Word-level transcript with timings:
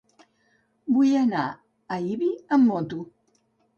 Vull 0.95 1.13
anar 1.21 1.45
a 1.49 1.99
Ibi 2.15 2.31
amb 2.59 2.69
moto. 2.73 3.03